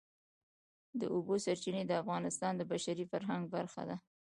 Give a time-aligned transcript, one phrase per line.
[0.99, 3.97] د اوبو سرچینې د افغانستان د بشري فرهنګ برخه ده.